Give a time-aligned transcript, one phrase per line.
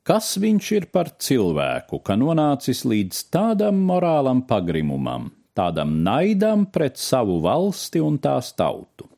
[0.00, 7.36] Kas viņš ir par cilvēku, ka nonācis līdz tādam morālam pagrimumam, tādam naidam pret savu
[7.44, 9.10] valsti un tās tautu?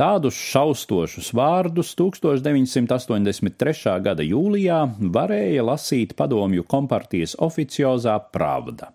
[0.00, 4.00] Tādus šaustošus vārdus 1983.
[4.00, 4.80] gada jūlijā
[5.12, 8.94] varēja lasīt padomju kompartijas oficiozā Pravda.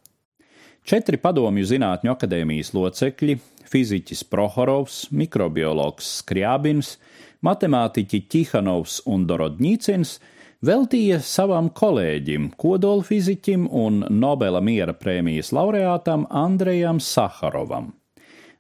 [0.81, 3.37] Četri padomju zinātņu akadēmijas locekļi-
[3.71, 6.97] fiziķis Prohorovs, mikrobiologs Skriabins,
[7.45, 10.19] matemātiķi Čihanovs un Dorodņīcins–
[10.63, 17.93] veltīja savam kolēģim, kodolfiziķim un Nobela miera prēmijas laureātam Andrejam Saharovam.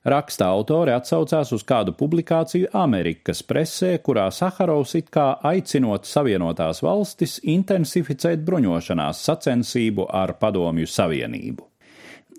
[0.05, 7.39] Raksta autori atsaucās uz kādu publikāciju Amerikas presē, kurā Saharovs it kā aicinot Savienotās valstis
[7.41, 11.65] intensificēt bruņošanās sacensību ar Padomju Savienību.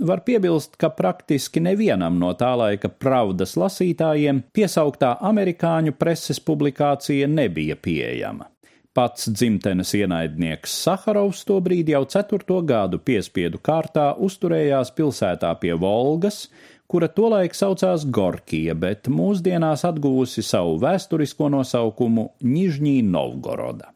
[0.06, 7.74] Var piebilst, ka praktiski nevienam no tā laika pravdas lasītājiem piesauktā amerikāņu preses publikācija nebija
[7.80, 8.46] pieejama.
[8.96, 16.46] Pats dzimtenes ienaidnieks Saharovs tobrīd jau ceturto gadu piespiedu kārtā uzturējās pilsētā pie Volgas,
[16.88, 23.92] kura tolaik saucās Gorkija, bet mūsdienās atguvusi savu vēsturisko nosaukumu Nižņī Novgoroda.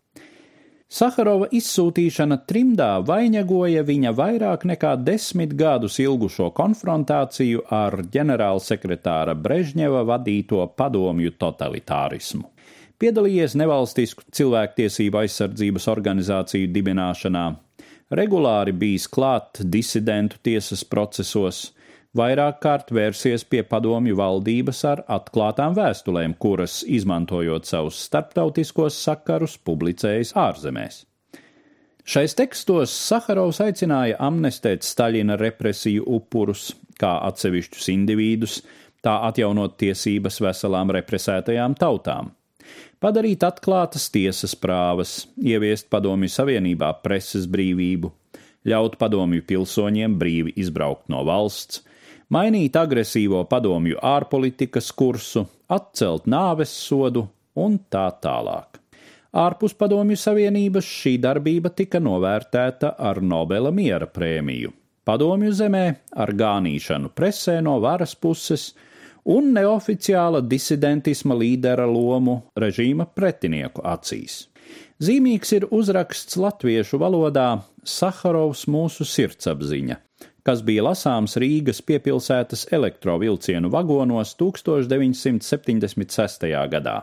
[0.93, 10.67] Saharova izsūtīšana trimdā vainagoja viņa vairāk nekā desmit gadus ilgušo konfrontāciju ar ģenerālsekretāra Brežņeva vadīto
[10.77, 12.51] padomju totalitārismu
[13.01, 17.45] piedalījies nevalstisku cilvēktiesību aizsardzības organizāciju dibināšanā,
[18.17, 21.71] regulāri bijis klāt disidentu tiesas procesos,
[22.17, 30.35] vairāk kārt vērsies pie padomju valdības ar atklātām vēstulēm, kuras, izmantojot savus starptautiskos sakarus, publicējas
[30.37, 31.05] ārzemēs.
[32.11, 38.59] Šais tekstos Saharovs aicināja amnestēt Staļina represiju upurus, kā atsevišķus individus,
[39.05, 42.35] tā atjaunot tiesības veselām represētajām tautām
[43.03, 48.13] padarīt atklātas tiesas prāvas, ieviest padomju savienībā preses brīvību,
[48.69, 51.83] ļaut padomju pilsoņiem brīvi izbraukt no valsts,
[52.31, 57.27] mainīt agresīvo padomju ārpolitikas kursu, atcelt nāves sodu
[57.59, 58.81] un tā tālāk.
[59.31, 64.73] Ārpus padomju savienības šī darbība tika novērtēta ar Nobela miera prēmiju.
[65.07, 65.85] Padomju zemē
[66.23, 68.73] ar gānīšanu presē no varas puses
[69.25, 74.49] un neoficiāla disidentisma līdera lomu režīma pretinieku acīs.
[75.01, 79.97] Zīmīgs ir uzraksts latviešu valodā Saharovs mūsu sirdsapziņa,
[80.45, 86.47] kas bija lasāms Rīgas piepilsētas elektrovilcienu vagonos 1976.
[86.75, 86.99] gadā.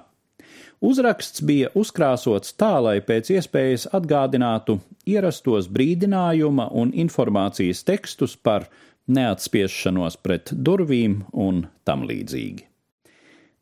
[0.78, 4.78] Uzraksts bija uzkrāsots tā, lai pēc iespējas atgādinātu
[5.10, 8.70] ierastos brīdinājuma un informācijas tekstus par
[9.08, 12.68] neatspiešanos pret durvīm un tam līdzīgi.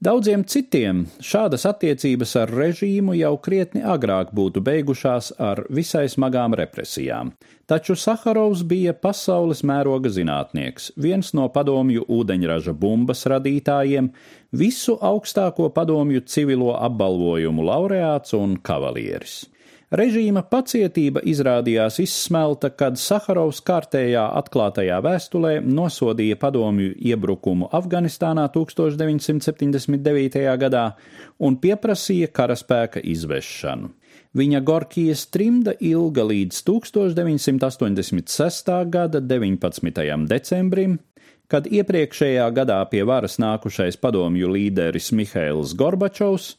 [0.05, 7.31] Daudziem citiem šādas attiecības ar režīmu jau krietni agrāk būtu beigušās ar visai smagām represijām,
[7.65, 14.11] taču Saharovs bija pasaules mēroga zinātnieks, viens no padomju ūdeņraža bumbas radītājiem,
[14.51, 19.45] visu augstāko padomju civilo apbalvojumu laureāts un kavalieris.
[19.93, 30.41] Režīma pacietība izrādījās izsmelta, kad Saharovs kārtējā atklātajā vēstulē nosodīja padomju iebrukumu Afganistānā 1979.
[30.63, 30.97] gadā
[31.37, 33.93] un pieprasīja karaspēka izvešanu.
[34.35, 38.89] Viņa Gorkijas trimda ilga līdz 1986.
[38.89, 40.27] gada 19.
[40.27, 40.99] decembrim,
[41.47, 46.57] kad iepriekšējā gadā pie varas nākušais padomju līderis Mihails Gorbačovs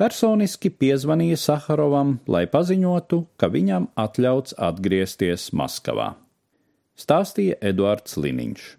[0.00, 6.14] personiski piezvanīja Saharovam, lai paziņotu, ka viņam atļauts atgriezties Maskavā.
[6.96, 8.70] Stāstīja Eduards Liniņš.